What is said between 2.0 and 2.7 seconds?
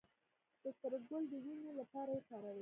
وکاروئ